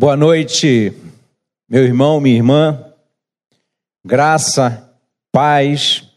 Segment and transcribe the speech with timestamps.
[0.00, 0.92] Boa noite,
[1.68, 2.94] meu irmão, minha irmã.
[4.06, 4.96] Graça,
[5.32, 6.08] paz,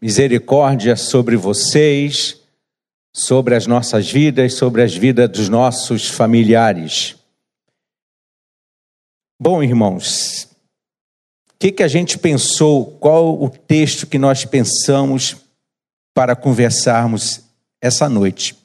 [0.00, 2.40] misericórdia sobre vocês,
[3.14, 7.14] sobre as nossas vidas, sobre as vidas dos nossos familiares.
[9.38, 10.48] Bom, irmãos,
[11.50, 12.92] o que, que a gente pensou?
[12.92, 15.36] Qual o texto que nós pensamos
[16.14, 17.42] para conversarmos
[17.78, 18.56] essa noite?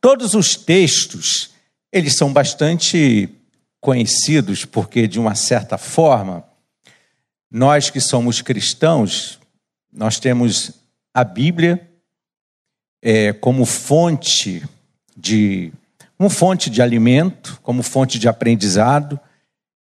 [0.00, 1.52] Todos os textos
[1.94, 3.28] eles são bastante
[3.80, 6.42] conhecidos porque, de uma certa forma,
[7.48, 9.38] nós que somos cristãos,
[9.92, 10.72] nós temos
[11.14, 11.88] a Bíblia
[13.00, 14.60] é, como fonte
[15.16, 15.72] de
[16.18, 19.20] como fonte de alimento, como fonte de aprendizado.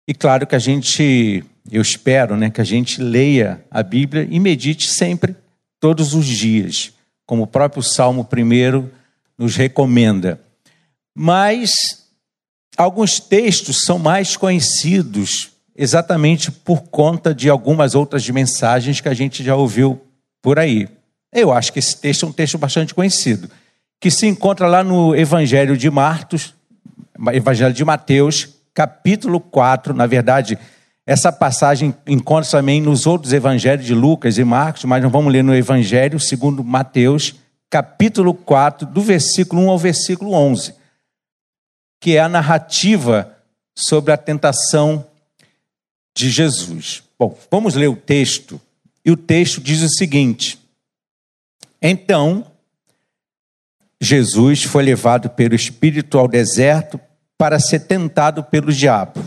[0.07, 4.38] E claro que a gente, eu espero, né, que a gente leia a Bíblia e
[4.38, 5.35] medite sempre,
[5.80, 6.93] todos os dias,
[7.24, 8.88] como o próprio Salmo 1
[9.38, 10.41] nos recomenda.
[11.15, 12.02] Mas
[12.77, 19.43] Alguns textos são mais conhecidos exatamente por conta de algumas outras mensagens que a gente
[19.43, 20.01] já ouviu
[20.41, 20.88] por aí.
[21.33, 23.49] Eu acho que esse texto é um texto bastante conhecido,
[24.01, 26.55] que se encontra lá no Evangelho de Marcos,
[27.33, 29.95] Evangelho de Mateus, capítulo 4.
[29.95, 30.59] Na verdade,
[31.07, 35.43] essa passagem encontra também nos outros evangelhos de Lucas e Marcos, mas nós vamos ler
[35.43, 37.35] no Evangelho segundo Mateus,
[37.71, 40.82] capítulo 4, do versículo 1 ao versículo 11
[42.03, 43.39] que é a narrativa
[43.79, 45.07] sobre a tentação
[46.13, 47.05] de Jesus.
[47.17, 48.61] Bom, vamos ler o texto.
[49.05, 50.59] E o texto diz o seguinte:
[51.80, 52.45] Então,
[54.01, 57.01] Jesus foi levado pelo Espírito ao deserto
[57.39, 59.23] para ser tentado pelo diabo.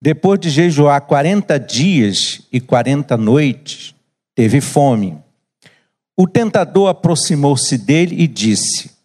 [0.00, 3.94] Depois de jejuar 40 dias e 40 noites,
[4.34, 5.18] teve fome.
[6.16, 8.95] O tentador aproximou-se dele e disse: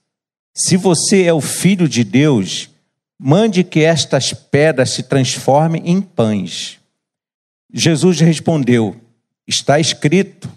[0.54, 2.70] se você é o filho de Deus,
[3.20, 6.80] mande que estas pedras se transformem em pães.
[7.74, 8.96] Jesus respondeu:
[9.48, 10.50] Está escrito: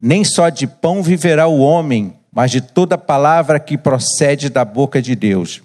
[0.00, 5.02] Nem só de pão viverá o homem, mas de toda palavra que procede da boca
[5.02, 5.62] de Deus.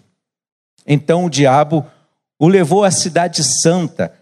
[0.85, 1.85] Então o diabo
[2.37, 4.13] o levou à cidade santa,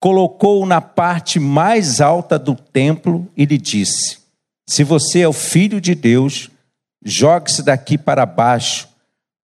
[0.00, 4.18] colocou-o na parte mais alta do templo e lhe disse:
[4.66, 6.50] Se você é o filho de Deus,
[7.04, 8.93] jogue-se daqui para baixo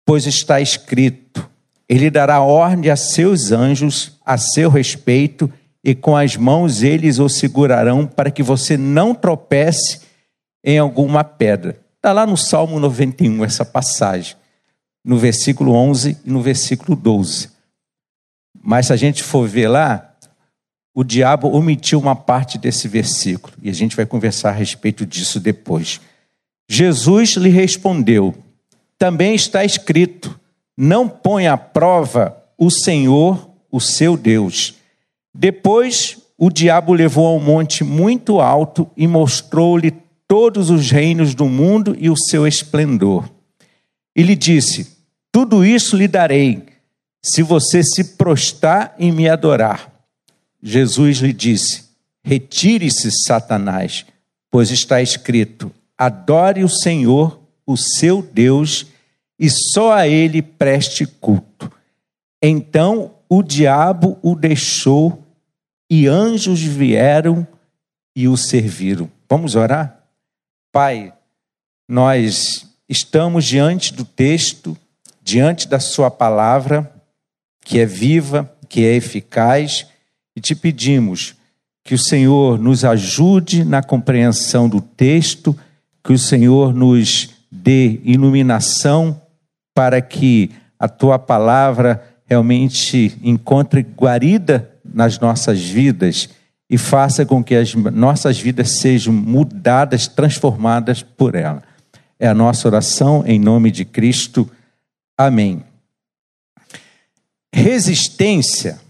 [0.04, 1.48] pois está escrito:
[1.88, 5.50] Ele dará ordem a seus anjos a seu respeito,
[5.82, 10.00] e com as mãos eles o segurarão para que você não tropece
[10.64, 11.78] em alguma pedra.
[11.96, 14.36] Está lá no Salmo 91 essa passagem,
[15.04, 17.50] no versículo 11 e no versículo 12.
[18.62, 20.14] Mas se a gente for ver lá,
[20.94, 25.40] o diabo omitiu uma parte desse versículo, e a gente vai conversar a respeito disso
[25.40, 26.00] depois.
[26.68, 28.34] Jesus lhe respondeu:
[28.98, 30.38] também está escrito:
[30.76, 34.74] não põe à prova o Senhor, o seu Deus.
[35.32, 39.92] Depois o diabo levou a um monte muito alto e mostrou-lhe
[40.26, 43.28] todos os reinos do mundo e o seu esplendor.
[44.14, 44.96] E lhe disse:
[45.30, 46.64] Tudo isso lhe darei,
[47.22, 49.92] se você se prostrar e me adorar.
[50.62, 51.84] Jesus lhe disse:
[52.22, 54.06] Retire-se, Satanás,
[54.50, 58.86] pois está escrito: Adore o Senhor, o seu Deus,
[59.38, 61.70] e só a ele preste culto.
[62.42, 65.22] Então o diabo o deixou
[65.90, 67.46] e anjos vieram
[68.14, 69.10] e o serviram.
[69.28, 70.04] Vamos orar?
[70.72, 71.12] Pai,
[71.88, 74.76] nós estamos diante do texto,
[75.22, 76.92] diante da Sua palavra,
[77.64, 79.86] que é viva, que é eficaz,
[80.36, 81.34] e te pedimos
[81.82, 85.56] que o Senhor nos ajude na compreensão do texto,
[86.02, 89.20] que o Senhor nos dê iluminação
[89.72, 96.28] para que a tua palavra realmente encontre guarida nas nossas vidas
[96.68, 101.62] e faça com que as nossas vidas sejam mudadas, transformadas por ela.
[102.18, 104.50] É a nossa oração em nome de Cristo.
[105.16, 105.62] Amém.
[107.52, 108.80] Resistência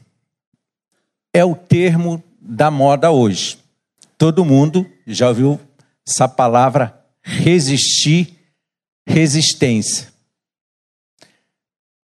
[1.32, 3.58] é o termo da moda hoje.
[4.16, 5.61] Todo mundo já ouviu
[6.06, 8.38] essa palavra resistir,
[9.06, 10.08] resistência.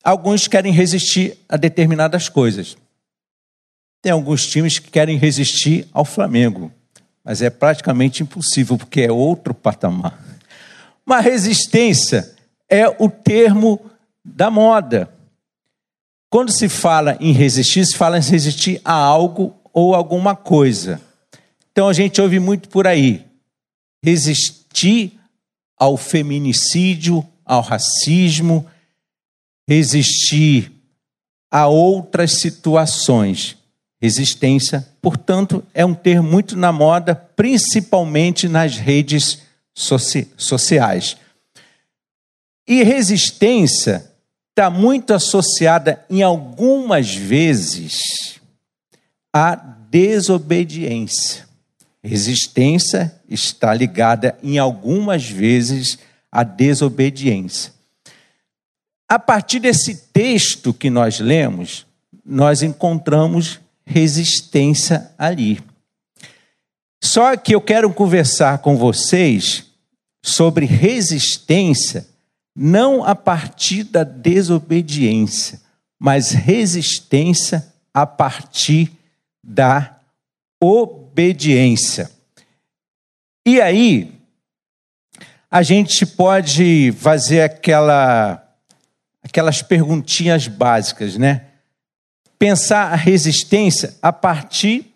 [0.03, 2.77] Alguns querem resistir a determinadas coisas.
[4.01, 6.73] Tem alguns times que querem resistir ao Flamengo,
[7.25, 10.19] mas é praticamente impossível, porque é outro patamar.
[11.05, 12.35] Uma resistência
[12.69, 13.81] é o termo
[14.25, 15.13] da moda.
[16.31, 21.01] Quando se fala em resistir, se fala em resistir a algo ou alguma coisa.
[21.73, 23.27] Então a gente ouve muito por aí:
[24.03, 25.18] resistir
[25.79, 28.67] ao feminicídio, ao racismo,
[29.69, 30.73] resistir
[31.51, 33.57] a outras situações.
[34.01, 39.43] Resistência, portanto, é um termo muito na moda, principalmente nas redes
[39.75, 41.17] soci sociais.
[42.67, 44.13] E resistência
[44.51, 48.39] está muito associada, em algumas vezes,
[49.33, 51.48] à desobediência.
[52.03, 55.99] Resistência está ligada, em algumas vezes,
[56.31, 57.73] à desobediência.
[59.09, 61.87] A partir desse texto que nós lemos,
[62.25, 65.61] nós encontramos resistência ali.
[67.03, 69.65] Só que eu quero conversar com vocês
[70.23, 72.07] sobre resistência,
[72.55, 75.61] não a partir da desobediência,
[75.99, 78.93] mas resistência a partir
[79.43, 79.99] da
[80.61, 80.98] obediência.
[83.45, 84.13] E aí,
[85.51, 88.47] a gente pode fazer aquela,
[89.21, 91.47] aquelas perguntinhas básicas, né?
[92.39, 94.95] Pensar a resistência a partir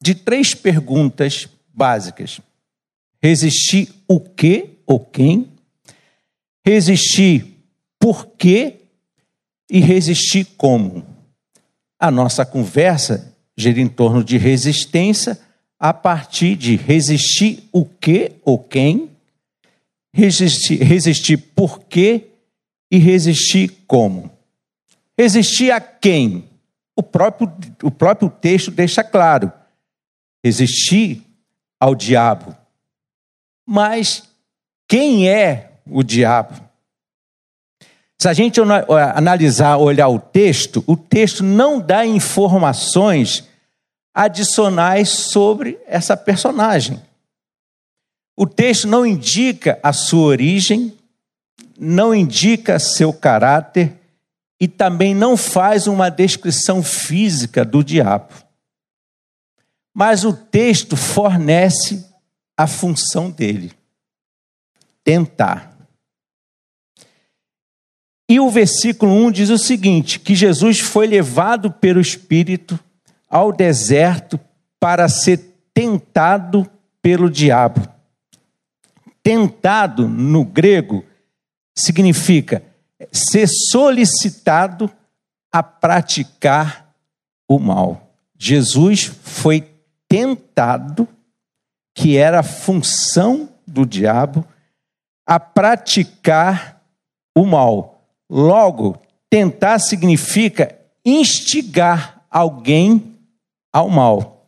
[0.00, 2.40] de três perguntas básicas:
[3.22, 5.52] resistir o que ou quem,
[6.64, 7.54] resistir
[7.98, 8.76] por quê
[9.70, 11.04] e resistir como.
[12.00, 15.36] A nossa conversa gira em torno de resistência
[15.80, 19.10] a partir de resistir o que ou quem,
[20.14, 22.28] resistir, resistir por quê
[22.88, 24.30] e resistir como.
[25.18, 26.48] Resistir a quem?
[26.96, 27.52] O próprio,
[27.82, 29.52] o próprio texto deixa claro
[30.44, 31.22] resistir
[31.80, 32.56] ao diabo.
[33.66, 34.22] Mas
[34.88, 36.68] quem é o diabo?
[38.20, 38.60] Se a gente
[39.14, 43.47] analisar, olhar o texto, o texto não dá informações
[44.14, 47.02] adicionais sobre essa personagem.
[48.36, 50.96] O texto não indica a sua origem,
[51.78, 53.96] não indica seu caráter
[54.60, 58.48] e também não faz uma descrição física do diabo
[59.98, 62.06] mas o texto fornece
[62.56, 63.72] a função dele:
[65.02, 65.76] tentar.
[68.30, 72.78] E o versículo 1 diz o seguinte: que Jesus foi levado pelo Espírito
[73.28, 74.38] ao deserto
[74.80, 76.68] para ser tentado
[77.02, 77.86] pelo diabo.
[79.22, 81.04] Tentado no grego
[81.76, 82.62] significa
[83.12, 84.90] ser solicitado
[85.52, 86.94] a praticar
[87.48, 88.12] o mal.
[88.36, 89.68] Jesus foi
[90.08, 91.08] tentado,
[91.94, 94.44] que era a função do diabo,
[95.26, 96.82] a praticar
[97.36, 98.08] o mal.
[98.30, 103.17] Logo, tentar significa instigar alguém
[103.72, 104.46] ao mal.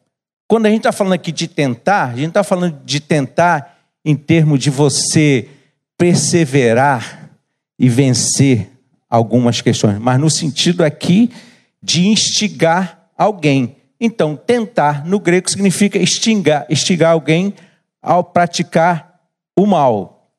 [0.49, 4.17] Quando a gente está falando aqui de tentar, a gente está falando de tentar em
[4.17, 5.49] termos de você
[5.97, 7.31] perseverar
[7.79, 8.71] e vencer
[9.09, 11.31] algumas questões, mas no sentido aqui
[11.83, 13.77] de instigar alguém.
[14.01, 17.55] Então, tentar no grego significa extingar, instigar alguém
[18.01, 19.21] ao praticar
[19.57, 20.31] o mal.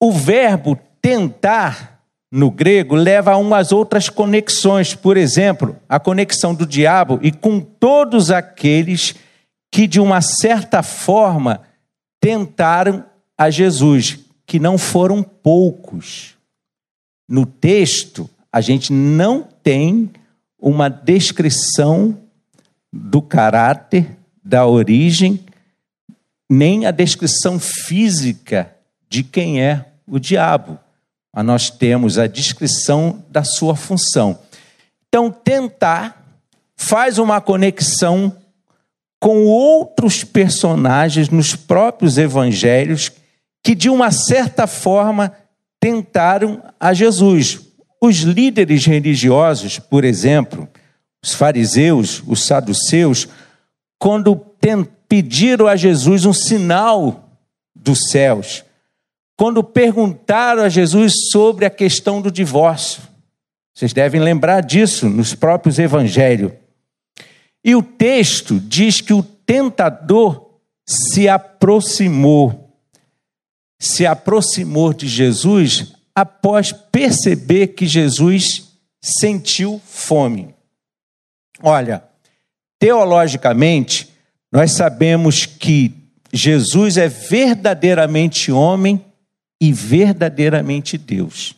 [0.00, 1.91] O verbo tentar
[2.32, 7.60] no grego leva a umas outras conexões, por exemplo, a conexão do diabo e com
[7.60, 9.14] todos aqueles
[9.70, 11.60] que de uma certa forma
[12.18, 13.04] tentaram
[13.36, 16.34] a Jesus, que não foram poucos.
[17.28, 20.10] No texto, a gente não tem
[20.58, 22.16] uma descrição
[22.90, 25.38] do caráter, da origem,
[26.50, 28.74] nem a descrição física
[29.08, 30.78] de quem é o diabo.
[31.34, 34.38] Nós temos a descrição da sua função.
[35.08, 36.22] Então, tentar
[36.76, 38.36] faz uma conexão
[39.20, 43.12] com outros personagens nos próprios evangelhos
[43.62, 45.32] que, de uma certa forma,
[45.78, 47.60] tentaram a Jesus.
[48.00, 50.68] Os líderes religiosos, por exemplo,
[51.24, 53.28] os fariseus, os saduceus,
[53.98, 54.34] quando
[55.08, 57.28] pediram a Jesus um sinal
[57.74, 58.64] dos céus,
[59.42, 63.02] quando perguntaram a Jesus sobre a questão do divórcio.
[63.74, 66.52] Vocês devem lembrar disso nos próprios evangelhos.
[67.64, 72.72] E o texto diz que o tentador se aproximou,
[73.80, 80.54] se aproximou de Jesus após perceber que Jesus sentiu fome.
[81.60, 82.04] Olha,
[82.78, 84.08] teologicamente,
[84.52, 85.92] nós sabemos que
[86.32, 89.04] Jesus é verdadeiramente homem
[89.62, 91.54] e verdadeiramente Deus.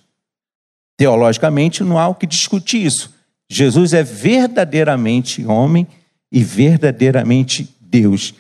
[0.94, 3.14] Teologicamente, não há o que discutir isso.
[3.48, 5.86] Jesus é verdadeiramente homem
[6.30, 8.34] e verdadeiramente Deus.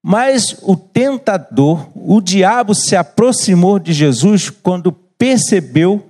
[0.00, 6.08] Mas o tentador, o diabo, se aproximou de Jesus quando percebeu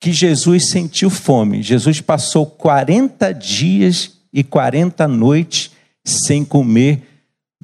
[0.00, 1.62] que Jesus sentiu fome.
[1.62, 5.70] Jesus passou 40 dias e 40 noites
[6.04, 7.00] sem comer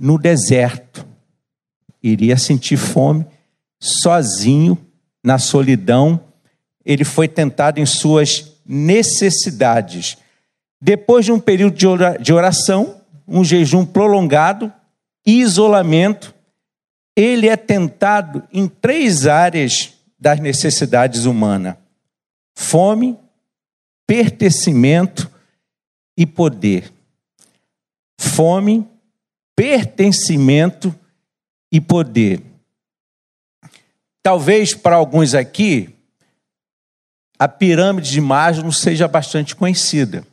[0.00, 1.04] no deserto.
[2.00, 3.26] Iria sentir fome
[3.80, 4.76] sozinho,
[5.25, 6.20] na solidão.
[6.84, 10.18] Ele foi tentado em suas necessidades.
[10.80, 11.76] Depois de um período
[12.20, 14.72] de oração, um jejum prolongado,
[15.26, 16.34] isolamento,
[17.16, 21.76] ele é tentado em três áreas das necessidades humanas:
[22.56, 23.18] fome,
[24.06, 25.30] pertencimento
[26.16, 26.92] e poder.
[28.18, 28.87] Fome,
[29.56, 30.94] pertencimento
[31.72, 32.50] e poder.
[34.22, 35.88] Talvez para alguns aqui,
[37.38, 40.26] a pirâmide de Maslow seja bastante conhecida.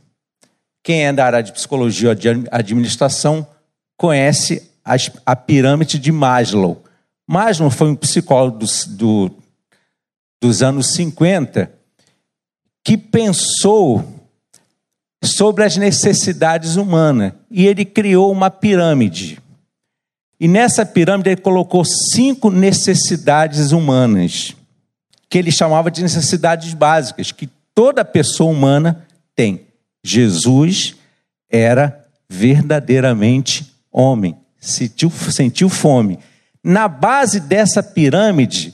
[0.83, 3.47] Quem é da área de psicologia ou de administração
[3.97, 4.69] conhece
[5.25, 6.83] a pirâmide de Maslow.
[7.27, 9.31] Maslow foi um psicólogo do, do,
[10.41, 11.71] dos anos 50
[12.83, 14.17] que pensou
[15.23, 19.41] sobre as necessidades humanas e ele criou uma pirâmide.
[20.39, 24.55] E nessa pirâmide ele colocou cinco necessidades humanas,
[25.29, 29.61] que ele chamava de necessidades básicas, que toda pessoa humana tem.
[30.03, 30.95] Jesus
[31.49, 36.19] era verdadeiramente homem, sentiu, sentiu fome.
[36.63, 38.73] Na base dessa pirâmide,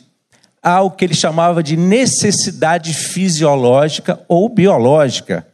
[0.62, 5.48] há o que ele chamava de necessidade fisiológica ou biológica.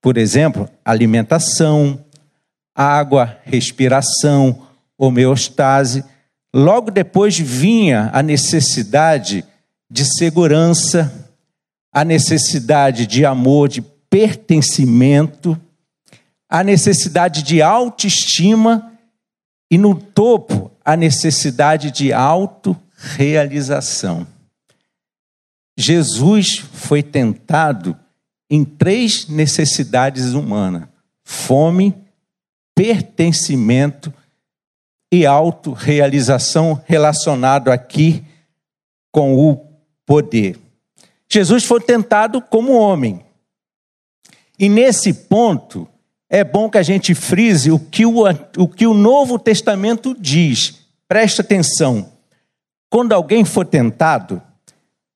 [0.00, 1.98] Por exemplo, alimentação,
[2.74, 4.62] água, respiração,
[4.98, 6.04] homeostase.
[6.54, 9.44] Logo depois vinha a necessidade
[9.90, 11.30] de segurança,
[11.92, 15.58] a necessidade de amor, de pertencimento,
[16.48, 18.92] a necessidade de autoestima
[19.70, 24.26] e no topo a necessidade de autorrealização.
[25.76, 27.98] Jesus foi tentado
[28.48, 30.84] em três necessidades humanas:
[31.24, 31.94] fome,
[32.74, 34.12] pertencimento
[35.14, 38.24] e autorrealização relacionado aqui
[39.12, 39.64] com o
[40.04, 40.58] poder.
[41.30, 43.24] Jesus foi tentado como homem.
[44.58, 45.86] E nesse ponto,
[46.28, 48.24] é bom que a gente frise o que o,
[48.58, 50.80] o que o Novo Testamento diz.
[51.06, 52.10] Preste atenção.
[52.90, 54.42] Quando alguém for tentado,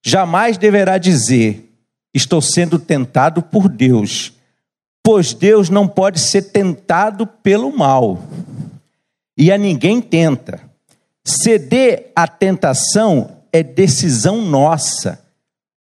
[0.04, 1.72] jamais deverá dizer:
[2.14, 4.32] Estou sendo tentado por Deus,
[5.02, 8.22] pois Deus não pode ser tentado pelo mal.
[9.38, 10.60] E a ninguém tenta.
[11.24, 15.24] Ceder à tentação é decisão nossa.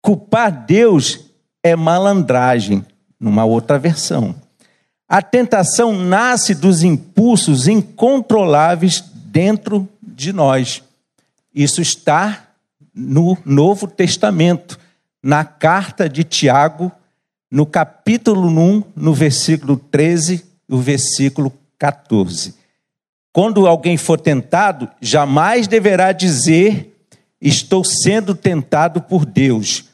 [0.02, 1.20] Culpar Deus
[1.62, 2.84] é malandragem,
[3.18, 4.34] numa outra versão.
[5.08, 10.82] A tentação nasce dos impulsos incontroláveis dentro de nós.
[11.54, 12.48] Isso está
[12.94, 14.78] no Novo Testamento,
[15.22, 16.92] na carta de Tiago,
[17.50, 22.57] no capítulo 1, no versículo 13 e o versículo 14.
[23.32, 26.94] Quando alguém for tentado, jamais deverá dizer:
[27.40, 29.84] Estou sendo tentado por Deus,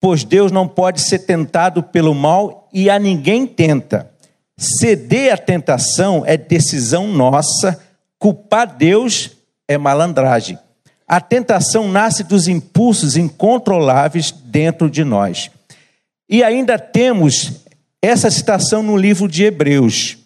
[0.00, 4.10] pois Deus não pode ser tentado pelo mal e a ninguém tenta.
[4.56, 7.80] Ceder à tentação é decisão nossa,
[8.18, 9.30] culpar Deus
[9.66, 10.58] é malandragem.
[11.08, 15.50] A tentação nasce dos impulsos incontroláveis dentro de nós.
[16.28, 17.62] E ainda temos
[18.00, 20.18] essa citação no livro de Hebreus,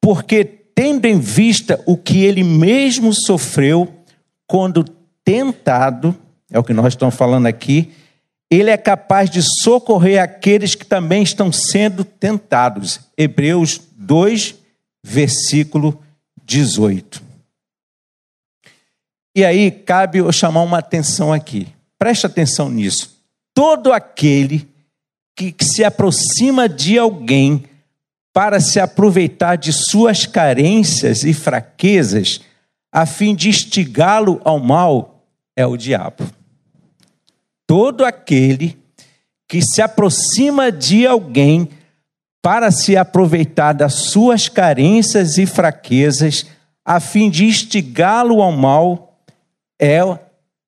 [0.00, 3.92] porque tendo em vista o que ele mesmo sofreu
[4.46, 4.84] quando
[5.24, 6.14] tentado,
[6.50, 7.92] é o que nós estamos falando aqui,
[8.50, 13.00] ele é capaz de socorrer aqueles que também estão sendo tentados.
[13.16, 14.54] Hebreus 2,
[15.02, 16.00] versículo
[16.44, 17.22] 18.
[19.36, 21.66] E aí cabe eu chamar uma atenção aqui.
[21.98, 23.18] Preste atenção nisso.
[23.52, 24.68] Todo aquele
[25.36, 27.64] que, que se aproxima de alguém
[28.34, 32.42] para se aproveitar de suas carências e fraquezas,
[32.92, 35.24] a fim de instigá-lo ao mal,
[35.56, 36.24] é o diabo
[37.66, 38.78] todo aquele
[39.48, 41.68] que se aproxima de alguém
[42.42, 46.46] para se aproveitar das suas carências e fraquezas,
[46.84, 49.18] a fim de instigá-lo ao mal,
[49.80, 50.00] é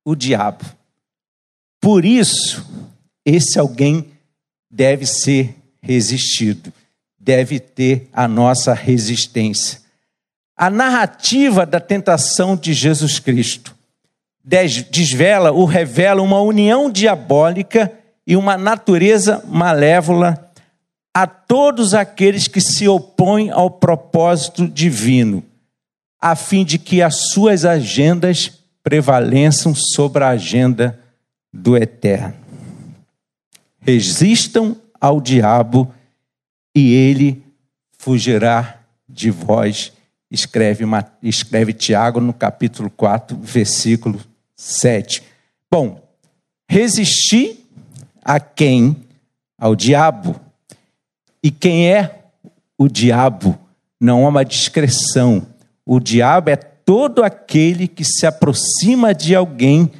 [0.04, 0.64] o diabo.
[1.80, 2.66] Por isso,
[3.24, 4.06] esse alguém
[4.70, 6.72] deve ser resistido,
[7.26, 9.80] deve ter a nossa resistência.
[10.56, 13.74] A narrativa da tentação de Jesus Cristo
[14.44, 17.92] desvela ou revela uma união diabólica
[18.24, 20.52] e uma natureza malévola
[21.12, 25.42] a todos aqueles que se opõem ao propósito divino,
[26.20, 28.52] a fim de que as suas agendas
[28.84, 30.96] prevaleçam sobre a agenda
[31.52, 32.34] do eterno.
[33.80, 35.92] Resistam ao diabo
[36.76, 37.42] e ele
[37.96, 39.94] fugirá de vós.
[40.30, 40.84] Escreve,
[41.22, 44.20] escreve Tiago no capítulo 4, versículo
[44.54, 45.22] 7.
[45.70, 46.06] Bom,
[46.68, 47.66] resistir
[48.22, 48.94] a quem?
[49.58, 50.38] Ao diabo.
[51.42, 52.24] E quem é
[52.76, 53.58] o diabo?
[53.98, 55.46] Não há uma discreção.
[55.86, 59.90] O diabo é todo aquele que se aproxima de alguém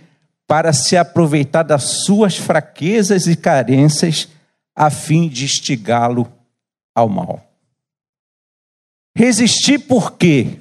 [0.47, 4.29] para se aproveitar das suas fraquezas e carências
[4.75, 6.36] a fim de instigá-lo
[6.97, 7.47] ao mal.
[9.15, 10.59] Resistir por quê?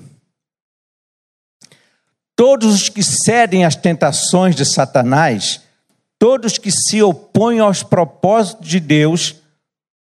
[2.36, 5.62] Todos os que cedem às tentações de Satanás,
[6.20, 9.36] todos que se opõem aos propósitos de Deus,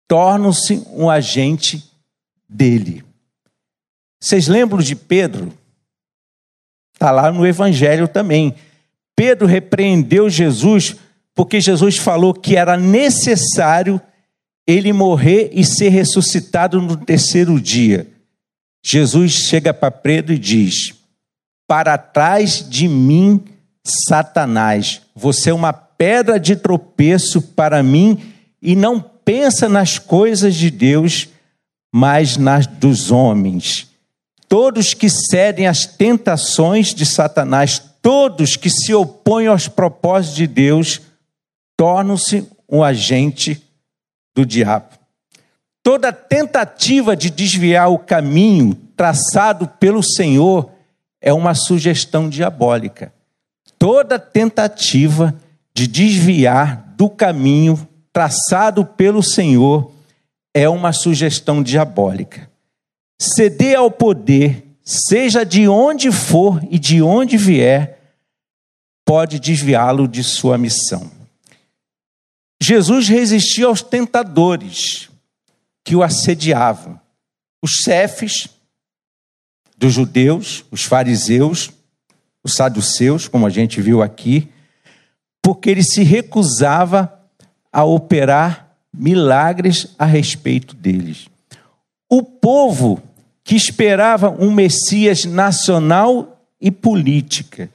[0.06, 1.84] tornam-se um agente
[2.48, 3.04] dele.
[4.20, 5.52] Vocês lembram de Pedro?
[6.94, 8.54] Está lá no Evangelho também.
[9.16, 10.94] Pedro repreendeu Jesus
[11.34, 14.00] porque Jesus falou que era necessário
[14.66, 18.06] ele morrer e ser ressuscitado no terceiro dia.
[18.84, 20.94] Jesus chega para Pedro e diz:
[21.66, 23.42] Para trás de mim,
[23.84, 28.20] Satanás, você é uma pedra de tropeço para mim
[28.60, 31.28] e não pensa nas coisas de Deus,
[31.92, 33.88] mas nas dos homens.
[34.48, 41.00] Todos que cedem às tentações de Satanás, todos que se opõem aos propósitos de Deus,
[41.76, 43.61] tornam-se um agente
[44.34, 44.98] do diabo.
[45.82, 50.70] Toda tentativa de desviar o caminho traçado pelo Senhor
[51.20, 53.12] é uma sugestão diabólica.
[53.78, 55.34] Toda tentativa
[55.74, 59.90] de desviar do caminho traçado pelo Senhor
[60.54, 62.48] é uma sugestão diabólica.
[63.20, 67.98] Ceder ao poder, seja de onde for e de onde vier,
[69.04, 71.10] pode desviá-lo de sua missão.
[72.62, 75.08] Jesus resistiu aos tentadores
[75.82, 77.00] que o assediavam,
[77.60, 78.48] os chefes
[79.76, 81.72] dos judeus, os fariseus,
[82.44, 84.48] os saduceus, como a gente viu aqui,
[85.42, 87.12] porque ele se recusava
[87.72, 91.26] a operar milagres a respeito deles.
[92.08, 93.02] O povo
[93.42, 97.68] que esperava um Messias nacional e política,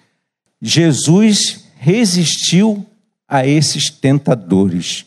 [0.62, 2.88] Jesus resistiu
[3.28, 5.06] a esses tentadores.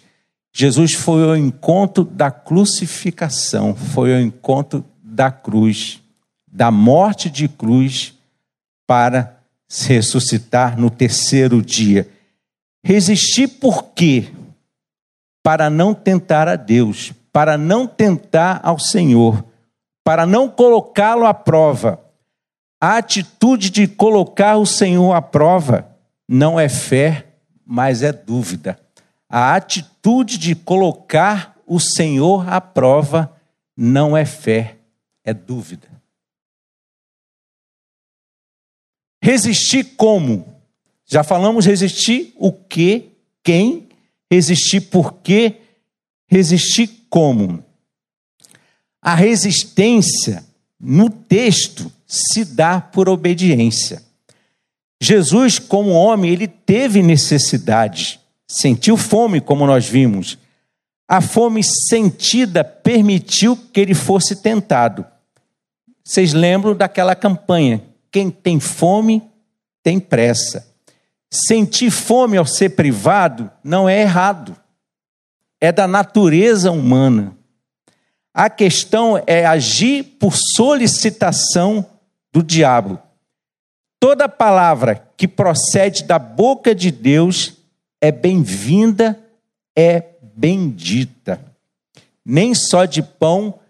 [0.53, 6.03] Jesus foi ao encontro da crucificação, foi ao encontro da cruz,
[6.47, 8.15] da morte de cruz,
[8.87, 12.09] para se ressuscitar no terceiro dia.
[12.83, 14.29] Resistir por quê?
[15.43, 19.45] Para não tentar a Deus, para não tentar ao Senhor,
[20.03, 22.01] para não colocá-lo à prova.
[22.81, 25.89] A atitude de colocar o Senhor à prova
[26.29, 27.30] não é fé,
[27.73, 28.77] mas é dúvida.
[29.29, 33.33] A atitude de colocar o Senhor à prova
[33.77, 34.79] não é fé,
[35.23, 35.89] é dúvida.
[39.23, 40.53] Resistir como?
[41.07, 43.13] Já falamos resistir o que,
[43.45, 43.89] quem,
[44.29, 45.61] resistir por quê,
[46.27, 47.65] resistir como.
[49.01, 50.45] A resistência
[50.79, 54.10] no texto se dá por obediência.
[55.01, 60.37] Jesus, como homem, ele teve necessidade, sentiu fome, como nós vimos.
[61.09, 65.05] A fome sentida permitiu que ele fosse tentado.
[66.05, 67.83] Vocês lembram daquela campanha?
[68.13, 69.23] Quem tem fome
[69.83, 70.69] tem pressa.
[71.31, 74.57] Sentir fome ao ser privado não é errado,
[75.61, 77.37] é da natureza humana.
[78.35, 81.87] A questão é agir por solicitação
[82.33, 83.01] do diabo.
[84.01, 87.59] Toda palavra que procede da boca de Deus
[88.01, 89.21] é bem-vinda,
[89.77, 90.03] é
[90.35, 91.39] bendita.
[92.25, 93.61] Nem só de pão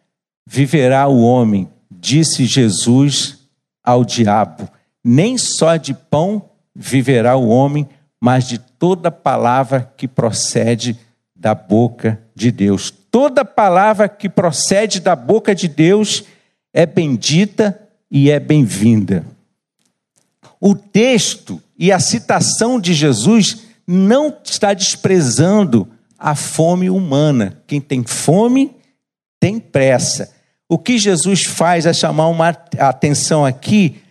[0.47, 3.41] viverá o homem, disse Jesus
[3.83, 4.69] ao diabo.
[5.03, 7.89] Nem só de pão viverá o homem,
[8.21, 10.97] mas de toda palavra que procede
[11.35, 12.93] da boca de Deus.
[13.11, 16.23] Toda palavra que procede da boca de Deus
[16.73, 19.25] é bendita e é bem-vinda
[20.61, 27.63] o texto e a citação de Jesus não está desprezando a fome humana.
[27.67, 28.77] Quem tem fome
[29.41, 30.33] tem pressa.
[30.69, 34.03] O que Jesus faz é chamar uma atenção aqui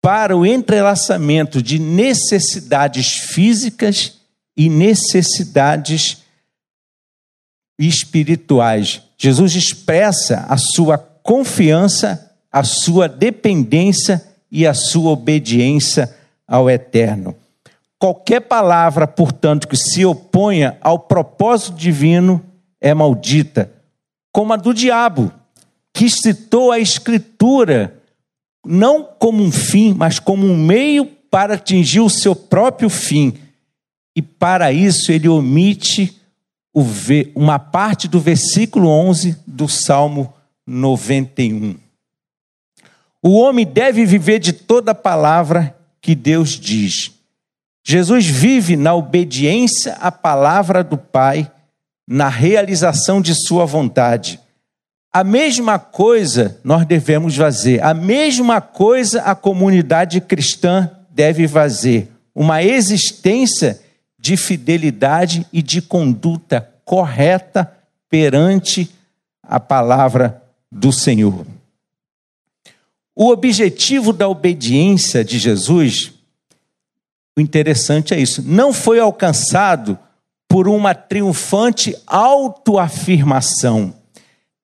[0.00, 4.18] para o entrelaçamento de necessidades físicas
[4.56, 6.18] e necessidades
[7.78, 9.02] espirituais.
[9.16, 16.14] Jesus expressa a sua confiança, a sua dependência e a sua obediência
[16.46, 17.34] ao Eterno.
[17.98, 22.42] Qualquer palavra, portanto, que se oponha ao propósito divino
[22.80, 23.72] é maldita,
[24.32, 25.32] como a do diabo,
[25.92, 28.00] que citou a Escritura
[28.64, 33.34] não como um fim, mas como um meio para atingir o seu próprio fim.
[34.14, 36.16] E para isso ele omite
[37.34, 40.32] uma parte do versículo 11 do Salmo
[40.66, 41.87] 91.
[43.22, 47.12] O homem deve viver de toda palavra que Deus diz.
[47.84, 51.50] Jesus vive na obediência à palavra do Pai,
[52.06, 54.38] na realização de Sua vontade.
[55.12, 62.08] A mesma coisa nós devemos fazer, a mesma coisa a comunidade cristã deve fazer.
[62.34, 63.80] Uma existência
[64.18, 67.72] de fidelidade e de conduta correta
[68.08, 68.90] perante
[69.42, 71.46] a palavra do Senhor.
[73.20, 76.12] O objetivo da obediência de Jesus,
[77.36, 79.98] o interessante é isso, não foi alcançado
[80.46, 83.92] por uma triunfante autoafirmação,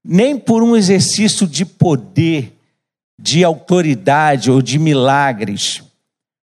[0.05, 2.57] nem por um exercício de poder,
[3.19, 5.83] de autoridade ou de milagres,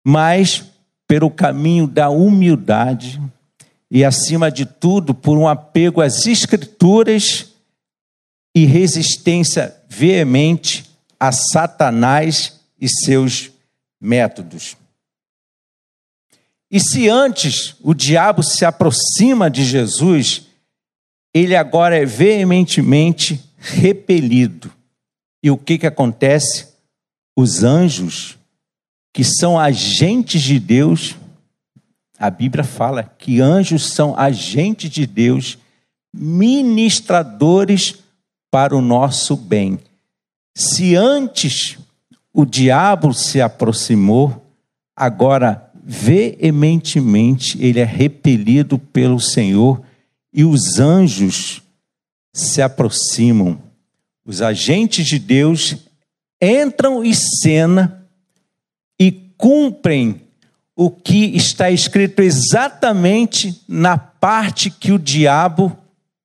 [0.07, 0.63] mas
[1.09, 3.19] pelo caminho da humildade
[3.91, 7.51] e, acima de tudo, por um apego às Escrituras
[8.55, 10.93] e resistência veemente
[11.27, 13.51] a Satanás e seus
[13.99, 14.77] métodos.
[16.71, 20.49] E se antes o diabo se aproxima de Jesus,
[21.33, 24.71] ele agora é veementemente repelido.
[25.43, 26.75] E o que, que acontece?
[27.35, 28.37] Os anjos,
[29.11, 31.17] que são agentes de Deus,
[32.19, 35.57] a Bíblia fala que anjos são agentes de Deus,
[36.13, 37.95] ministradores
[38.51, 39.81] para o nosso bem.
[40.55, 41.79] Se antes
[42.33, 44.47] o diabo se aproximou,
[44.95, 49.83] agora veementemente ele é repelido pelo Senhor
[50.33, 51.63] e os anjos
[52.33, 53.61] se aproximam.
[54.25, 55.77] Os agentes de Deus
[56.41, 58.07] entram em cena
[58.99, 60.23] e cumprem
[60.77, 65.77] o que está escrito exatamente na parte que o diabo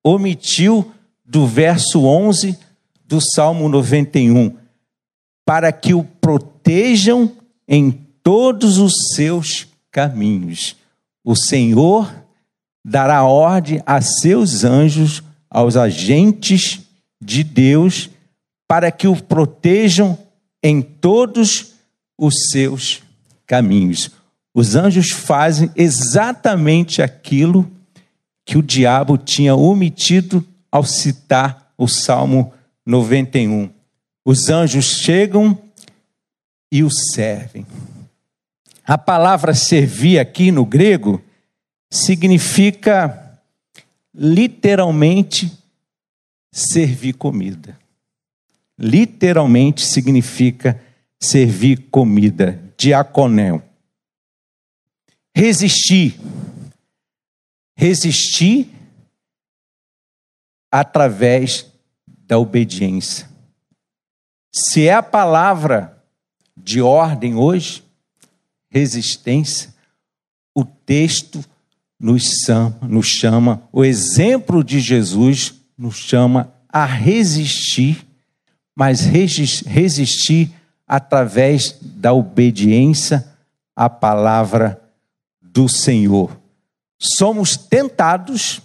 [0.03, 0.91] omitiu
[1.25, 2.57] do verso 11
[3.09, 4.55] do Salmo 91,
[5.43, 7.31] para que o protejam
[7.67, 7.89] em
[8.21, 10.75] todos os seus caminhos.
[11.25, 12.13] O Senhor
[12.85, 16.81] dará ordem a seus anjos, aos agentes
[17.19, 18.11] de Deus,
[18.67, 20.15] para que o protejam
[20.61, 21.73] em todos
[22.15, 23.01] os seus
[23.47, 24.11] caminhos.
[24.53, 27.67] Os anjos fazem exatamente aquilo
[28.45, 32.53] que o diabo tinha omitido ao citar o Salmo
[32.89, 33.71] 91.
[34.25, 35.57] Os anjos chegam
[36.71, 37.65] e o servem.
[38.83, 41.23] A palavra servir aqui no grego
[41.91, 43.39] significa
[44.13, 45.55] literalmente
[46.51, 47.79] servir comida.
[48.75, 50.83] Literalmente significa
[51.19, 53.61] servir comida, diaconel.
[55.35, 56.19] Resistir.
[57.77, 58.67] Resistir
[60.71, 61.68] através
[62.29, 63.27] da obediência.
[64.53, 65.99] Se é a palavra
[66.55, 67.83] de ordem hoje,
[68.69, 69.73] resistência,
[70.53, 71.43] o texto
[71.99, 78.05] nos chama, nos chama, o exemplo de Jesus nos chama a resistir,
[78.75, 80.51] mas resistir
[80.87, 83.27] através da obediência
[83.75, 84.79] à palavra
[85.41, 86.39] do Senhor.
[86.99, 88.61] Somos tentados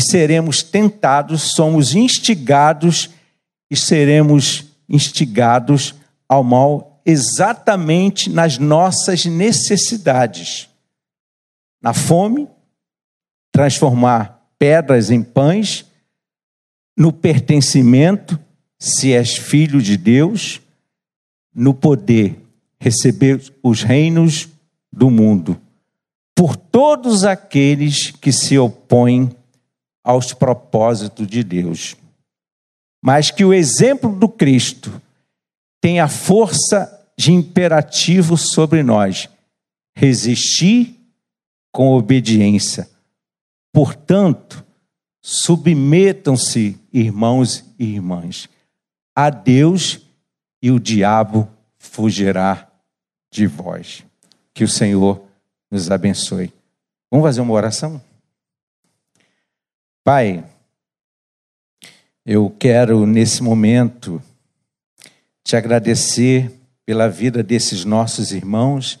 [0.00, 3.10] e seremos tentados, somos instigados
[3.70, 5.94] e seremos instigados
[6.26, 10.70] ao mal exatamente nas nossas necessidades.
[11.82, 12.48] Na fome,
[13.52, 15.84] transformar pedras em pães,
[16.96, 18.40] no pertencimento,
[18.78, 20.62] se és filho de Deus,
[21.54, 22.42] no poder,
[22.78, 24.48] receber os reinos
[24.90, 25.60] do mundo,
[26.34, 29.36] por todos aqueles que se opõem
[30.02, 31.96] aos propósitos de Deus.
[33.02, 35.00] Mas que o exemplo do Cristo
[35.80, 39.28] tenha força de imperativo sobre nós,
[39.96, 40.98] resistir
[41.72, 42.88] com obediência.
[43.72, 44.64] Portanto,
[45.22, 48.48] submetam-se, irmãos e irmãs,
[49.14, 50.00] a Deus
[50.62, 52.70] e o diabo fugirá
[53.32, 54.04] de vós.
[54.52, 55.22] Que o Senhor
[55.70, 56.52] nos abençoe.
[57.10, 58.00] Vamos fazer uma oração?
[60.12, 60.42] Pai,
[62.26, 64.20] eu quero nesse momento
[65.44, 66.50] te agradecer
[66.84, 68.98] pela vida desses nossos irmãos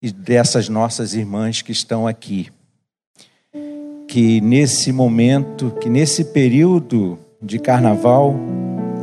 [0.00, 2.48] e dessas nossas irmãs que estão aqui.
[4.08, 8.34] Que nesse momento, que nesse período de carnaval,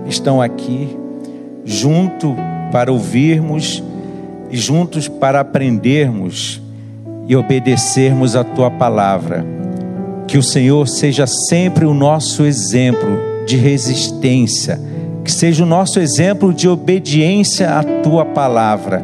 [0.07, 0.97] estão aqui
[1.63, 2.35] junto
[2.71, 3.83] para ouvirmos
[4.49, 6.59] e juntos para aprendermos
[7.27, 9.54] e obedecermos a tua palavra.
[10.27, 14.79] Que o Senhor seja sempre o nosso exemplo de resistência,
[15.23, 19.03] que seja o nosso exemplo de obediência à tua palavra.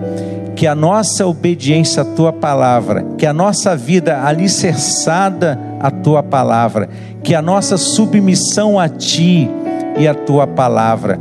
[0.55, 6.87] Que a nossa obediência à tua palavra, que a nossa vida alicerçada à tua palavra,
[7.23, 9.49] que a nossa submissão a ti
[9.97, 11.19] e à tua palavra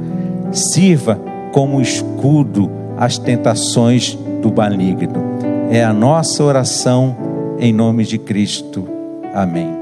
[0.53, 1.19] sirva
[1.53, 5.39] como escudo às tentações do maligno.
[5.71, 7.17] É a nossa oração
[7.59, 8.87] em nome de Cristo.
[9.35, 9.80] Amém.